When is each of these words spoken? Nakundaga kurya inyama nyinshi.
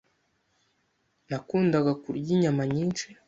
Nakundaga 1.29 1.91
kurya 2.01 2.29
inyama 2.35 2.63
nyinshi. 2.73 3.05